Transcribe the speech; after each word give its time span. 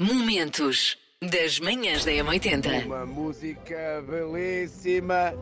Momentos 0.00 0.96
das 1.20 1.60
manhãs 1.60 2.06
da 2.06 2.10
M80. 2.10 2.86
Uma 2.86 3.04
música 3.04 4.02
belíssima, 4.08 5.34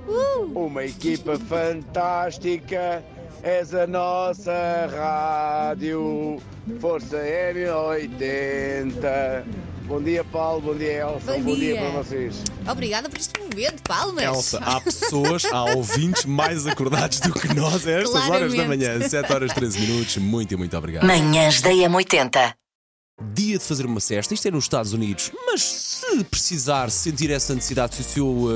uma 0.52 0.84
equipa 0.84 1.38
fantástica. 1.38 3.04
És 3.44 3.72
a 3.72 3.86
nossa 3.86 4.52
rádio, 4.90 6.42
Força 6.80 7.18
M80. 7.18 9.44
Bom 9.86 10.02
dia, 10.02 10.24
Paulo. 10.24 10.60
Bom 10.60 10.74
dia, 10.74 11.02
Elsa. 11.02 11.34
Bom 11.34 11.40
Bom 11.40 11.54
dia 11.54 11.74
dia. 11.74 11.80
para 11.80 11.90
vocês. 12.02 12.42
Obrigada 12.68 13.08
por 13.08 13.16
este 13.16 13.38
momento, 13.40 13.80
palmas. 13.84 14.24
Elsa, 14.24 14.58
há 14.58 14.80
pessoas, 14.80 15.44
há 15.44 15.66
ouvintes 15.66 16.24
mais 16.24 16.66
acordados 16.66 17.20
do 17.20 17.32
que 17.32 17.54
nós 17.54 17.86
a 17.86 17.92
estas 17.92 18.28
horas 18.28 18.50
da 18.50 18.64
Claramente. 18.64 18.66
manhã. 18.66 19.08
7 19.08 19.32
horas 19.32 19.52
13 19.52 19.80
minutos. 19.82 20.16
Muito 20.16 20.52
e 20.52 20.56
muito 20.56 20.76
obrigado. 20.76 21.06
Manhãs 21.06 21.62
da 21.62 21.70
M80. 21.70 22.54
Dia 23.20 23.58
de 23.58 23.64
fazer 23.64 23.84
uma 23.84 23.98
cesta, 23.98 24.32
isto 24.32 24.46
é 24.46 24.50
nos 24.52 24.64
Estados 24.64 24.92
Unidos, 24.92 25.32
mas 25.44 25.60
se 25.62 26.22
precisar 26.24 26.88
sentir 26.88 27.30
essa 27.32 27.52
necessidade, 27.52 27.96
se 27.96 28.00
o 28.00 28.04
seu 28.04 28.48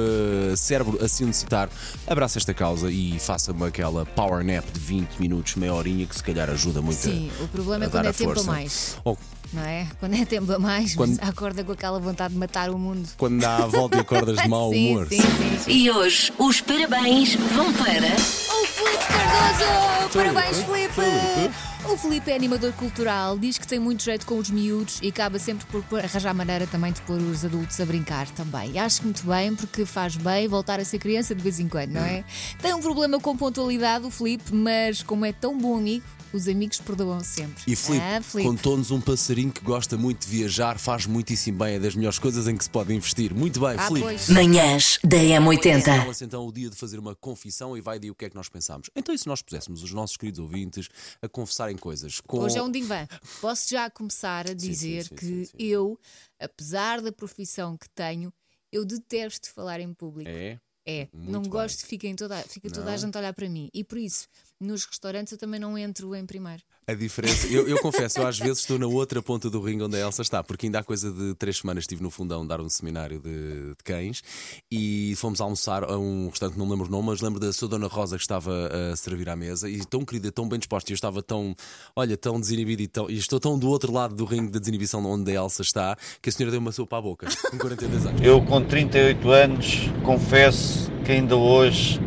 eh, 0.52 0.56
cérebro 0.56 1.04
assim 1.04 1.24
necessitar, 1.24 1.68
abraça 2.06 2.38
esta 2.38 2.54
causa 2.54 2.88
e 2.88 3.18
faça-me 3.18 3.64
aquela 3.66 4.06
power 4.06 4.44
nap 4.44 4.64
de 4.72 4.78
20 4.78 5.16
minutos, 5.18 5.56
meia 5.56 5.74
horinha, 5.74 6.06
que 6.06 6.14
se 6.14 6.22
calhar 6.22 6.48
ajuda 6.48 6.80
muito 6.80 6.96
a- 6.96 7.02
Sim, 7.02 7.28
o 7.40 7.48
problema 7.48 7.86
a 7.86 7.88
é 7.88 7.90
quando 7.90 8.06
é 8.06 8.08
a 8.08 8.12
tempo 8.12 8.40
a 8.40 8.44
mais. 8.44 8.96
Ou 9.04 9.18
Não 9.52 9.62
é? 9.62 9.86
Quando 9.98 10.14
é 10.14 10.24
tempo 10.24 10.52
a 10.52 10.58
mais, 10.60 10.94
Quando- 10.94 11.16
mas 11.20 11.28
acorda 11.28 11.64
com 11.64 11.72
aquela 11.72 11.98
vontade 11.98 12.32
de 12.32 12.38
matar 12.38 12.70
o 12.70 12.78
mundo. 12.78 13.08
quando 13.18 13.40
dá 13.40 13.56
a 13.56 13.66
volta 13.66 13.96
e 13.96 14.00
acordas 14.00 14.38
de 14.40 14.46
mau 14.48 14.70
sim, 14.72 14.90
humor. 14.92 15.08
sim, 15.08 15.20
sim, 15.20 15.58
sim. 15.64 15.70
E 15.72 15.90
hoje 15.90 16.32
os 16.38 16.60
parabéns 16.60 17.34
vão 17.34 17.72
para. 17.72 18.14
O 18.14 18.66
Filipe 18.66 19.06
Cardoso! 19.08 20.08
Parabéns, 20.14 20.56
Filipe! 20.58 21.51
O 21.84 21.96
Filipe 21.96 22.30
é 22.30 22.36
animador 22.36 22.72
cultural, 22.74 23.36
diz 23.36 23.58
que 23.58 23.66
tem 23.66 23.78
muito 23.78 24.04
jeito 24.04 24.24
com 24.24 24.38
os 24.38 24.48
miúdos 24.48 25.00
e 25.02 25.08
acaba 25.08 25.38
sempre 25.38 25.66
por 25.66 25.98
arranjar 25.98 26.32
maneira 26.32 26.64
também 26.66 26.92
de 26.92 27.02
pôr 27.02 27.20
os 27.20 27.44
adultos 27.44 27.78
a 27.80 27.84
brincar 27.84 28.28
também. 28.30 28.72
E 28.72 28.78
acho 28.78 29.02
muito 29.02 29.26
bem, 29.26 29.54
porque 29.54 29.84
faz 29.84 30.16
bem 30.16 30.46
voltar 30.46 30.78
a 30.78 30.84
ser 30.84 30.98
criança 30.98 31.34
de 31.34 31.42
vez 31.42 31.58
em 31.58 31.68
quando, 31.68 31.90
não 31.90 32.00
é? 32.00 32.24
Tem 32.62 32.72
um 32.72 32.80
problema 32.80 33.18
com 33.18 33.36
pontualidade, 33.36 34.06
o 34.06 34.10
Filipe, 34.10 34.54
mas 34.54 35.02
como 35.02 35.26
é 35.26 35.32
tão 35.32 35.58
bom 35.58 35.76
amigo, 35.76 36.04
os 36.32 36.48
amigos 36.48 36.80
perdoam 36.80 37.20
sempre. 37.20 37.62
E 37.66 37.76
Filipe, 37.76 38.04
Ah, 38.04 38.20
Filipe. 38.22 38.48
contou-nos 38.48 38.90
um 38.90 39.00
passarinho 39.00 39.52
que 39.52 39.60
gosta 39.62 39.96
muito 39.96 40.26
de 40.26 40.28
viajar, 40.36 40.78
faz 40.78 41.06
muitíssimo 41.06 41.58
bem, 41.58 41.74
é 41.74 41.78
das 41.78 41.94
melhores 41.94 42.18
coisas 42.18 42.48
em 42.48 42.56
que 42.56 42.64
se 42.64 42.70
pode 42.70 42.92
investir. 42.94 43.34
Muito 43.34 43.60
bem, 43.60 43.76
Ah, 43.78 43.86
Filipe. 43.86 44.06
pois. 44.06 44.28
Manhãs 44.28 44.98
da 45.04 45.16
M80. 45.16 45.78
Assinala-se 45.78 46.24
então 46.24 46.46
o 46.46 46.52
dia 46.52 46.70
de 46.70 46.76
fazer 46.76 46.98
uma 46.98 47.14
confissão 47.14 47.76
e 47.76 47.80
vai 47.80 47.98
de 47.98 48.10
o 48.10 48.14
que 48.14 48.24
é 48.24 48.30
que 48.30 48.36
nós 48.36 48.48
pensamos. 48.48 48.88
Então, 48.96 49.14
e 49.14 49.18
se 49.18 49.26
nós 49.26 49.42
puséssemos 49.42 49.82
os 49.82 49.92
nossos 49.92 50.16
queridos 50.16 50.40
ouvintes 50.40 50.88
a 51.20 51.28
confessarem 51.28 51.76
coisas 51.76 52.20
com. 52.20 52.38
Hoje 52.40 52.58
é 52.58 52.62
um 52.62 52.70
divã. 52.70 53.06
Posso 53.40 53.68
já 53.70 53.88
começar 53.90 54.48
a 54.50 54.54
dizer 54.54 55.04
sim, 55.04 55.14
que 55.14 55.26
sim, 55.26 55.44
sim. 55.46 55.52
eu, 55.58 55.98
apesar 56.40 57.00
da 57.00 57.12
profissão 57.12 57.76
que 57.76 57.88
tenho, 57.90 58.32
eu 58.70 58.84
detesto 58.84 59.50
falar 59.52 59.80
em 59.80 59.92
público. 59.92 60.30
É? 60.30 60.58
É, 60.84 61.08
Muito 61.12 61.30
não 61.30 61.42
bem. 61.42 61.50
gosto 61.50 61.78
de 61.78 61.86
ficar 61.86 62.08
em 62.08 62.16
toda, 62.16 62.36
fica 62.42 62.68
toda 62.68 62.90
a 62.92 62.96
gente 62.96 63.14
a 63.16 63.20
olhar 63.20 63.32
para 63.32 63.48
mim. 63.48 63.70
E 63.72 63.84
por 63.84 63.98
isso, 63.98 64.26
nos 64.62 64.84
restaurantes 64.84 65.32
eu 65.32 65.38
também 65.38 65.60
não 65.60 65.76
entro 65.76 66.14
em 66.14 66.24
primeiro. 66.24 66.62
A 66.84 66.94
diferença. 66.94 67.46
Eu, 67.46 67.68
eu 67.68 67.80
confesso, 67.80 68.18
eu 68.18 68.26
às 68.26 68.38
vezes 68.38 68.58
estou 68.58 68.76
na 68.76 68.86
outra 68.86 69.22
ponta 69.22 69.48
do 69.48 69.60
ringue 69.60 69.84
onde 69.84 69.96
a 69.96 70.00
Elsa 70.00 70.22
está, 70.22 70.42
porque 70.42 70.66
ainda 70.66 70.80
há 70.80 70.84
coisa 70.84 71.12
de 71.12 71.34
três 71.34 71.58
semanas 71.58 71.84
estive 71.84 72.02
no 72.02 72.10
fundão 72.10 72.44
dar 72.44 72.60
um 72.60 72.68
seminário 72.68 73.20
de, 73.20 73.68
de 73.68 73.84
cães 73.84 74.22
e 74.70 75.14
fomos 75.16 75.40
almoçar 75.40 75.84
a 75.84 75.96
um 75.96 76.28
restaurante, 76.28 76.58
não 76.58 76.66
me 76.66 76.72
lembro 76.72 76.88
o 76.88 76.90
nome, 76.90 77.06
mas 77.06 77.20
lembro 77.20 77.38
da 77.38 77.52
sua 77.52 77.68
Dona 77.68 77.86
Rosa 77.86 78.16
que 78.16 78.22
estava 78.22 78.68
a 78.92 78.96
servir 78.96 79.28
à 79.28 79.36
mesa 79.36 79.70
e 79.70 79.84
tão 79.84 80.04
querida, 80.04 80.32
tão 80.32 80.48
bem 80.48 80.58
disposta, 80.58 80.90
e 80.90 80.92
eu 80.92 80.96
estava 80.96 81.22
tão, 81.22 81.54
olha, 81.94 82.16
tão 82.16 82.40
desinibido 82.40 82.82
e, 82.82 82.88
tão, 82.88 83.08
e 83.08 83.16
estou 83.16 83.38
tão 83.38 83.56
do 83.56 83.68
outro 83.68 83.92
lado 83.92 84.16
do 84.16 84.24
ringue 84.24 84.50
da 84.50 84.58
desinibição 84.58 85.04
onde 85.06 85.30
a 85.30 85.34
Elsa 85.34 85.62
está, 85.62 85.96
que 86.20 86.30
a 86.30 86.32
senhora 86.32 86.50
deu 86.50 86.60
uma 86.60 86.72
sopa 86.72 86.98
à 86.98 87.00
boca, 87.00 87.28
com 87.50 87.58
42 87.58 88.06
anos. 88.06 88.22
Eu, 88.22 88.44
com 88.44 88.60
38 88.60 89.30
anos, 89.30 89.90
confesso 90.04 90.90
que 91.04 91.12
ainda 91.12 91.36
hoje 91.36 92.00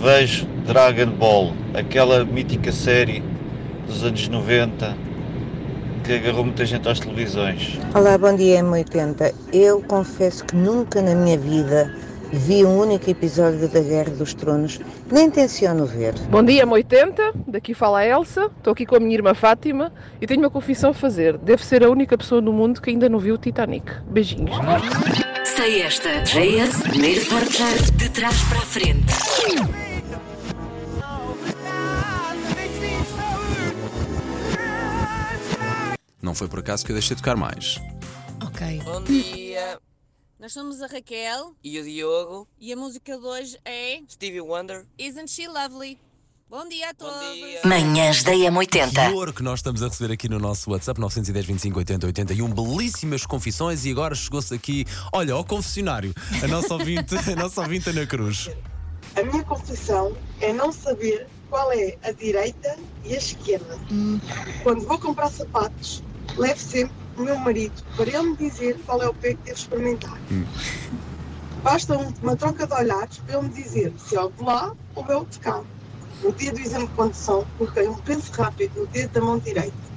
vejo 0.00 0.57
Dragon 0.68 1.06
Ball, 1.12 1.54
aquela 1.72 2.26
mítica 2.26 2.70
série 2.70 3.22
dos 3.86 4.04
anos 4.04 4.28
90 4.28 4.94
que 6.04 6.12
agarrou 6.12 6.44
muita 6.44 6.66
gente 6.66 6.86
às 6.86 7.00
televisões. 7.00 7.78
Olá, 7.94 8.18
bom 8.18 8.36
dia 8.36 8.62
M80. 8.62 9.34
Eu 9.50 9.80
confesso 9.80 10.44
que 10.44 10.54
nunca 10.54 11.00
na 11.00 11.14
minha 11.14 11.38
vida 11.38 11.96
vi 12.30 12.66
um 12.66 12.80
único 12.80 13.08
episódio 13.08 13.66
da 13.66 13.80
Guerra 13.80 14.10
dos 14.10 14.34
Tronos, 14.34 14.78
nem 15.10 15.30
tenciono 15.30 15.86
ver. 15.86 16.12
Bom 16.28 16.44
dia, 16.44 16.66
M80. 16.66 17.32
Daqui 17.46 17.72
fala 17.72 18.00
a 18.00 18.06
Elsa. 18.06 18.50
Estou 18.58 18.74
aqui 18.74 18.84
com 18.84 18.96
a 18.96 19.00
minha 19.00 19.14
irmã 19.14 19.32
Fátima 19.32 19.90
e 20.20 20.26
tenho 20.26 20.40
uma 20.40 20.50
confissão 20.50 20.90
a 20.90 20.94
fazer. 20.94 21.38
Devo 21.38 21.62
ser 21.62 21.82
a 21.82 21.88
única 21.88 22.18
pessoa 22.18 22.42
no 22.42 22.52
mundo 22.52 22.82
que 22.82 22.90
ainda 22.90 23.08
não 23.08 23.18
viu 23.18 23.36
o 23.36 23.38
Titanic. 23.38 23.90
Beijinhos. 24.10 24.54
Sei 25.46 25.80
esta. 25.80 26.10
JS, 26.24 26.82
primeiro 26.82 27.22
de 27.96 28.08
trás 28.10 28.42
para 28.42 28.58
a 28.58 28.62
frente. 28.62 29.97
Foi 36.38 36.48
por 36.48 36.60
acaso 36.60 36.84
que 36.86 36.92
eu 36.92 36.94
deixei 36.94 37.16
de 37.16 37.22
tocar 37.22 37.36
mais. 37.36 37.78
Ok. 38.46 38.80
Bom 38.84 39.02
dia. 39.02 39.78
Nós 40.38 40.52
somos 40.52 40.80
a 40.80 40.86
Raquel 40.86 41.52
E 41.64 41.80
o 41.80 41.84
Diogo? 41.84 42.46
e 42.60 42.72
a 42.72 42.76
música 42.76 43.18
de 43.18 43.26
hoje 43.26 43.58
é 43.64 44.00
Stevie 44.08 44.40
Wonder? 44.40 44.86
Isn't 44.96 45.28
She 45.28 45.48
Lovely? 45.48 45.98
Bom 46.48 46.66
dia 46.68 46.90
a 46.90 46.94
todos. 46.94 47.34
dia. 47.34 47.60
Manhãs 47.64 48.22
da 48.22 48.30
Que 48.30 48.38
M80. 48.48 49.12
ouro 49.14 49.32
que 49.34 49.42
nós 49.42 49.58
estamos 49.58 49.82
a 49.82 49.88
receber 49.88 50.14
aqui 50.14 50.28
no 50.28 50.38
nosso 50.38 50.70
WhatsApp 50.70 50.98
910 51.00 51.44
25 51.44 51.78
80 51.78 52.06
81. 52.06 52.48
Belíssimas 52.54 53.26
confissões 53.26 53.84
e 53.84 53.90
agora 53.90 54.14
chegou-se 54.14 54.54
aqui, 54.54 54.86
olha, 55.12 55.34
ao 55.34 55.44
confessionário, 55.44 56.14
a 56.42 56.46
nossa 56.46 56.72
ouvinte, 56.72 57.14
a 57.16 57.36
nossa 57.36 57.60
ouvinte 57.60 57.90
Ana 57.90 58.06
Cruz. 58.06 58.48
A 59.16 59.22
minha 59.24 59.42
confissão 59.42 60.16
é 60.40 60.52
não 60.52 60.70
saber 60.72 61.26
qual 61.50 61.70
é 61.72 61.98
a 62.04 62.12
direita 62.12 62.78
e 63.04 63.14
a 63.14 63.18
esquerda. 63.18 63.76
Quando 64.62 64.86
vou 64.86 64.98
comprar 64.98 65.30
sapatos, 65.30 66.02
levo 66.38 66.60
sempre 66.60 66.92
o 67.16 67.22
meu 67.22 67.36
marido 67.38 67.72
para 67.96 68.08
ele 68.08 68.22
me 68.30 68.36
dizer 68.36 68.78
qual 68.86 69.02
é 69.02 69.08
o 69.08 69.14
pé 69.14 69.30
que 69.34 69.42
devo 69.44 69.58
experimentar. 69.58 70.18
Basta 71.62 71.96
um- 71.98 72.12
uma 72.22 72.36
troca 72.36 72.66
de 72.66 72.72
olhares 72.72 73.18
para 73.18 73.38
ele 73.38 73.48
me 73.48 73.54
dizer 73.62 73.92
se 73.98 74.16
é 74.16 74.22
o 74.22 74.30
de 74.30 74.42
lá 74.42 74.72
ou 74.94 75.04
é 75.08 75.16
o 75.16 75.24
de 75.24 75.38
cá. 75.40 75.60
No 76.22 76.32
dia 76.32 76.52
do 76.52 76.60
exame 76.60 76.86
de 76.86 76.92
condução, 76.94 77.46
coloquei 77.58 77.88
um 77.88 77.94
penso 77.94 78.30
rápido 78.32 78.72
no 78.80 78.86
dedo 78.86 79.12
da 79.12 79.20
mão 79.20 79.38
direita. 79.38 79.88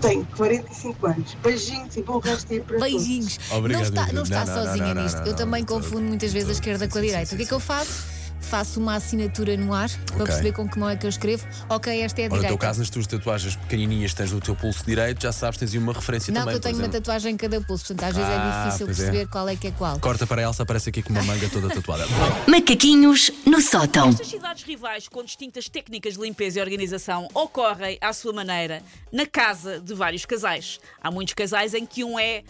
Tenho 0.00 0.24
45 0.36 1.06
anos. 1.08 1.34
Beijinhos 1.42 1.96
e 1.96 2.02
bom 2.02 2.18
resto 2.18 2.48
de 2.48 2.60
para 2.60 2.78
todos. 2.78 2.92
Beijinhos. 2.92 3.38
Obrigado, 3.50 3.80
não 3.82 3.88
está, 3.88 4.12
não 4.12 4.22
está 4.22 4.44
não, 4.44 4.54
sozinha 4.54 4.94
não, 4.94 5.02
nisto. 5.02 5.16
não, 5.18 5.24
eu 5.24 5.30
não, 5.32 5.36
também 5.36 5.60
não, 5.62 5.66
confundo 5.68 6.02
muitas 6.02 6.32
vezes 6.32 6.48
a 6.48 6.52
esquerda 6.52 6.88
com 6.88 6.98
a 6.98 7.00
direita. 7.00 7.26
sim, 7.26 7.34
o 7.34 7.38
que 7.38 7.44
é 7.44 7.46
que 7.46 7.54
eu 7.54 7.60
faço? 7.60 8.17
Faço 8.48 8.80
uma 8.80 8.94
assinatura 8.94 9.56
no 9.58 9.74
ar 9.74 9.90
para 10.06 10.24
perceber 10.24 10.52
com 10.52 10.66
que 10.66 10.78
mão 10.78 10.88
é 10.88 10.96
que 10.96 11.04
eu 11.04 11.10
escrevo. 11.10 11.46
Ok, 11.68 12.00
esta 12.00 12.22
é 12.22 12.24
a 12.24 12.26
Ora, 12.28 12.30
no 12.36 12.36
direita. 12.40 12.48
teu 12.48 12.58
caso, 12.58 12.80
nas 12.80 12.88
tuas 12.88 13.06
tatuagens 13.06 13.56
pequenininhas 13.56 14.12
que 14.12 14.16
tens 14.16 14.32
no 14.32 14.40
teu 14.40 14.56
pulso 14.56 14.82
direito, 14.86 15.22
já 15.22 15.32
sabes, 15.32 15.58
tens 15.58 15.72
aí 15.74 15.78
uma 15.78 15.92
referência 15.92 16.32
não, 16.32 16.40
também. 16.40 16.54
que 16.54 16.56
eu 16.66 16.72
tenho 16.72 16.82
uma 16.82 16.88
tatuagem 16.88 17.34
em 17.34 17.36
cada 17.36 17.60
pulso, 17.60 17.84
portanto 17.86 18.08
às 18.08 18.16
vezes 18.16 18.30
Ah, 18.30 18.62
é 18.62 18.64
difícil 18.66 18.86
pois 18.86 18.98
é. 19.00 19.02
perceber 19.04 19.28
qual 19.30 19.48
é 19.50 19.54
que 19.56 19.66
é 19.66 19.70
qual. 19.72 20.00
Corta 20.00 20.26
para 20.26 20.40
a 20.40 20.44
Elsa, 20.44 20.62
aparece 20.62 20.88
aqui 20.88 21.02
com 21.02 21.10
uma 21.12 21.22
manga 21.24 21.46
toda 21.50 21.68
tatuada. 21.68 22.04
Macaquinhos 22.48 23.30
no 23.44 23.60
sótão. 23.60 24.08
Estas 24.08 24.28
cidades 24.28 24.62
rivais 24.64 25.08
com 25.08 25.22
distintas 25.22 25.68
técnicas 25.68 26.14
de 26.14 26.20
limpeza 26.20 26.58
e 26.58 26.62
organização 26.62 27.28
ocorrem 27.34 27.98
à 28.00 28.12
sua 28.14 28.32
maneira 28.32 28.82
na 29.12 29.26
casa 29.26 29.78
de 29.78 29.92
vários 29.94 30.24
casais. 30.24 30.80
Há 31.02 31.10
muitos 31.10 31.34
casais 31.34 31.74
em 31.74 31.84
que 31.84 32.02
um 32.02 32.18
é, 32.18 32.42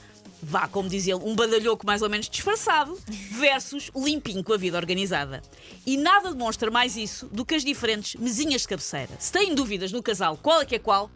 vá 0.42 0.68
como 0.68 0.88
diz 0.88 1.06
ele, 1.06 1.20
um 1.22 1.34
badalhoco 1.34 1.86
mais 1.86 2.02
ou 2.02 2.08
menos 2.08 2.28
disfarçado 2.28 2.98
versus 3.32 3.90
o 3.94 4.04
limpinho 4.04 4.42
com 4.42 4.52
a 4.52 4.56
vida 4.56 4.76
organizada. 4.76 5.42
E 5.86 5.96
nada 5.96 6.32
demonstra 6.32 6.70
mais 6.70 6.96
isso 6.96 7.26
do 7.26 7.44
que 7.44 7.54
as 7.54 7.64
diferentes 7.64 8.14
mesinhas 8.14 8.62
de 8.62 8.68
cabeceira. 8.68 9.12
Se 9.18 9.32
têm 9.32 9.54
dúvidas 9.54 9.92
no 9.92 10.02
casal 10.02 10.36
qual 10.36 10.62
é 10.62 10.64
que 10.64 10.74
é 10.74 10.78
qual, 10.78 11.10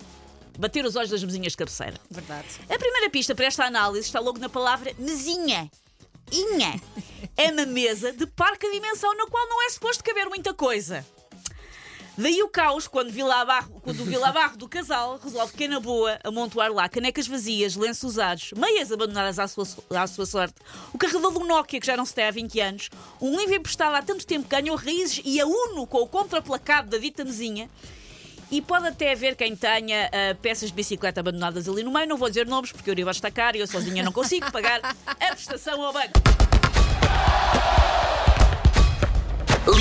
bater 0.59 0.84
os 0.84 0.97
olhos 0.97 1.11
das 1.11 1.25
mesinhas 1.25 1.53
de 1.53 1.56
cabeceira. 1.56 1.97
Verdade. 2.11 2.49
A 2.69 2.78
primeira 2.78 3.11
pista 3.11 3.34
para 3.34 3.47
esta 3.47 3.65
análise 3.65 4.06
está 4.06 4.21
logo 4.21 4.38
na 4.38 4.49
palavra 4.49 4.93
mesinha. 4.99 5.70
Inha. 6.31 6.81
É 7.37 7.50
uma 7.50 7.67
mesa 7.67 8.12
de 8.12 8.26
parca 8.26 8.70
dimensão 8.70 9.14
na 9.17 9.26
qual 9.26 9.46
não 9.49 9.67
é 9.67 9.70
suposto 9.70 10.02
caber 10.02 10.26
muita 10.29 10.55
coisa. 10.55 11.05
Daí 12.17 12.43
o 12.43 12.49
caos 12.49 12.87
quando, 12.87 13.11
Vila 13.11 13.43
Barro, 13.44 13.81
quando 13.82 14.00
o 14.00 14.05
Vila 14.05 14.31
Barro 14.31 14.59
do 14.59 14.69
casal 14.69 15.19
resolve 15.23 15.55
que 15.55 15.64
é 15.64 15.69
na 15.69 15.81
boa 15.81 16.19
amontoar 16.23 16.70
lá 16.70 16.87
canecas 16.87 17.26
vazias, 17.26 17.75
lenços 17.75 18.03
usados, 18.03 18.53
meias 18.55 18.93
abandonadas 18.93 19.38
à 19.38 19.49
sua, 19.49 19.67
à 19.91 20.06
sua 20.06 20.26
sorte, 20.26 20.55
o 20.93 20.99
carregador 20.99 21.32
do 21.32 21.41
Nokia 21.41 21.81
que 21.81 21.87
já 21.87 21.97
não 21.97 22.05
se 22.05 22.14
tem 22.14 22.26
há 22.26 22.31
20 22.31 22.61
anos, 22.61 22.91
um 23.19 23.35
livro 23.38 23.55
emprestado 23.55 23.94
há 23.94 24.03
tanto 24.03 24.26
tempo 24.26 24.47
que 24.47 24.50
ganhou 24.50 24.76
raízes 24.76 25.23
e 25.25 25.41
a 25.41 25.47
uno 25.47 25.87
com 25.87 25.99
o 25.99 26.06
contraplacado 26.06 26.91
da 26.91 26.99
dita 26.99 27.25
mesinha 27.25 27.70
e 28.50 28.61
pode 28.61 28.87
até 28.88 29.12
haver 29.12 29.35
quem 29.35 29.56
tenha 29.56 30.11
ah, 30.12 30.35
peças 30.35 30.69
de 30.69 30.75
bicicleta 30.75 31.20
abandonadas 31.20 31.67
ali 31.67 31.82
no 31.82 31.91
meio. 31.91 32.06
Não 32.06 32.19
vou 32.19 32.29
dizer 32.29 32.47
nomes 32.47 32.70
porque 32.70 32.91
o 32.91 32.93
Euribor 32.93 33.12
está 33.12 33.31
caro 33.31 33.56
e 33.56 33.61
eu 33.61 33.67
sozinha 33.67 34.03
não 34.03 34.12
consigo 34.12 34.53
pagar 34.53 34.81
a 35.06 35.26
prestação 35.35 35.81
ao 35.82 35.94
banco. 35.94 36.42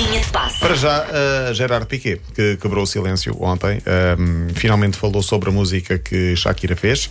Linha 0.02 0.20
de 0.20 0.26
passe. 0.30 0.58
Para 0.58 0.74
já, 0.74 1.04
uh, 1.04 1.54
Gerard 1.54 1.86
Piquet, 1.86 2.20
que 2.34 2.56
quebrou 2.56 2.82
o 2.82 2.86
silêncio 2.86 3.36
ontem, 3.40 3.80
um, 4.18 4.48
finalmente 4.54 4.96
falou 4.96 5.22
sobre 5.22 5.50
a 5.50 5.52
música 5.52 5.96
que 5.98 6.34
Shakira 6.34 6.74
fez. 6.74 7.08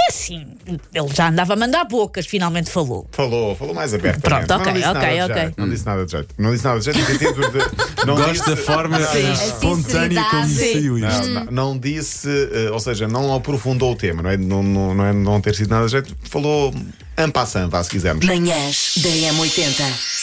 É 0.00 0.06
assim, 0.08 0.46
ele 0.94 1.08
já 1.12 1.28
andava 1.30 1.54
a 1.54 1.56
mandar 1.56 1.84
bocas, 1.84 2.26
finalmente 2.26 2.70
falou. 2.70 3.08
Falou, 3.10 3.56
falou 3.56 3.74
mais 3.74 3.92
abertamente. 3.92 4.46
Pronto, 4.46 4.54
ok, 4.62 4.80
não 4.80 4.90
ok, 4.92 5.22
ok. 5.22 5.34
jeito, 5.36 5.54
Não 5.60 5.68
disse 5.68 5.84
nada 5.86 6.06
de 6.06 6.12
jeito. 6.12 6.34
Não 6.38 6.52
disse 6.52 6.64
nada 6.64 6.78
de 6.78 6.84
jeito 6.84 7.06
sentido 7.06 7.50
de. 7.50 7.58
Não 8.06 8.14
Gosto 8.14 8.32
disse, 8.32 8.50
da 8.50 8.56
forma 8.56 9.00
Sim. 9.02 9.32
espontânea 9.32 10.24
como 10.30 10.46
saiu 10.48 10.98
Não, 10.98 11.08
isto. 11.08 11.28
não, 11.28 11.44
não 11.50 11.78
disse, 11.78 12.28
uh, 12.28 12.72
ou 12.72 12.78
seja, 12.78 13.08
não 13.08 13.34
aprofundou 13.34 13.92
o 13.92 13.96
tema, 13.96 14.22
não 14.22 14.30
é? 14.30 14.36
Não, 14.36 14.62
não, 14.62 14.94
não 14.94 15.04
é 15.04 15.12
não 15.12 15.40
ter 15.40 15.54
sido 15.56 15.70
nada 15.70 15.86
de 15.86 15.92
jeito, 15.92 16.16
falou 16.22 16.72
en 17.18 17.30
passant, 17.30 17.68
vá, 17.68 17.82
se 17.82 17.90
quisermos. 17.90 18.24
Manhãs 18.24 18.94
da 18.98 19.08
M80. 19.08 20.17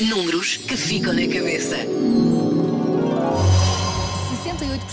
Números 0.00 0.56
que 0.58 0.76
ficam 0.76 1.12
na 1.12 1.26
cabeça. 1.26 1.76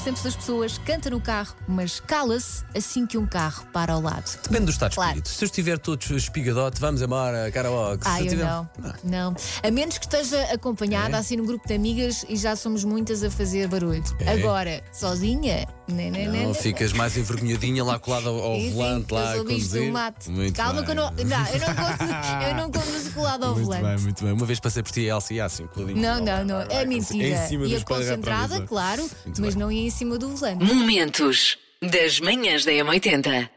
68% 0.05 0.23
das 0.23 0.35
pessoas 0.35 0.77
canta 0.79 1.09
no 1.09 1.19
carro, 1.21 1.55
mas 1.67 1.99
cala-se 1.99 2.63
assim 2.75 3.05
que 3.05 3.17
um 3.17 3.25
carro 3.25 3.65
para 3.73 3.93
ao 3.93 4.01
lado. 4.01 4.25
Depende 4.43 4.65
do 4.65 4.71
estado 4.71 4.91
de 4.91 4.95
Claro. 4.95 5.09
espírito. 5.17 5.29
Se 5.29 5.43
eu 5.43 5.47
estiver 5.47 5.79
todo 5.79 6.01
espigadote, 6.15 6.79
vamos 6.79 7.01
embora, 7.01 7.51
karaoke. 7.51 8.03
Ah, 8.05 8.21
eu 8.21 8.27
tiver- 8.27 8.45
não. 8.45 8.69
Não. 9.03 9.35
A 9.63 9.71
menos 9.71 9.97
que 9.97 10.05
esteja 10.05 10.41
acompanhada, 10.53 11.17
assim, 11.17 11.35
num 11.35 11.45
grupo 11.45 11.67
de 11.67 11.73
amigas 11.73 12.25
e 12.29 12.35
já 12.35 12.55
somos 12.55 12.83
muitas 12.83 13.23
a 13.23 13.31
fazer 13.31 13.67
barulho. 13.67 14.03
É. 14.19 14.31
Agora, 14.33 14.83
sozinha, 14.91 15.67
né, 15.87 16.09
né, 16.09 16.27
né, 16.27 16.43
Não, 16.43 16.47
né. 16.49 16.53
ficas 16.53 16.91
mais 16.93 17.15
envergonhadinha 17.17 17.83
lá 17.83 17.97
colada 17.99 18.29
ao, 18.29 18.55
Sim, 18.55 18.61
sim, 18.69 18.73
volante, 18.73 19.11
eu 19.11 19.17
lá 19.17 19.31
a 19.33 19.37
conduzir. 19.37 19.91
Muito 20.29 20.55
Calma 20.55 20.73
bem. 20.75 20.85
que 20.85 20.91
eu 20.91 20.95
não. 20.95 21.11
Não, 21.11 21.47
eu 21.47 21.59
não 21.59 21.75
conduzo, 21.75 22.47
eu 22.49 22.55
não 22.55 22.71
conduzo 22.71 23.11
colado 23.11 23.43
ao 23.43 23.53
Muito 23.53 23.65
volante. 23.65 23.83
bem, 23.85 23.97
muito 23.99 24.23
bem. 24.23 24.33
Uma 24.33 24.45
vez 24.45 24.59
passei 24.59 24.83
por 24.83 24.91
ti, 24.91 25.01
Elsie, 25.01 25.39
assim, 25.39 25.67
coladinho. 25.67 26.01
Não, 26.01 26.19
não, 26.23 26.45
não. 26.45 26.61
É 26.61 26.85
mentira. 26.85 27.27
Em 27.27 27.47
cima 27.47 27.65
Ia 27.65 27.81
concentrada, 27.83 28.61
claro, 28.61 29.09
Muito 29.25 29.41
mas 29.41 29.55
bem. 29.55 29.63
não 29.63 29.71
ia 29.71 29.87
em 29.87 29.89
cima 29.95 30.17
do 30.17 30.27
volante. 30.27 30.61
Momentos 30.61 31.57
das 31.81 32.19
manhãs 32.19 32.65
da 32.65 32.71
M80. 32.73 33.49